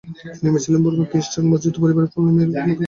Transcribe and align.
তিনি 0.37 0.59
ছিলেন 0.63 0.81
বুরগার 0.83 1.07
খ্রিস্টান 1.11 1.45
অভিজাত 1.47 1.75
পরিবারের 1.83 2.11
পল 2.13 2.25
নেলের 2.27 2.49
একমাত্র 2.49 2.61
কন্যা। 2.61 2.75